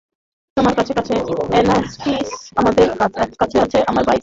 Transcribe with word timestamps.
তোমার 0.57 0.73
কাছে 0.75 0.93
আছে 0.97 1.13
অ্যানালিস্ট, 1.51 1.99
আমার 2.55 2.73
কাছে 3.41 3.57
আছে 3.59 3.77
আমার 3.87 4.03
বাইক। 4.03 4.19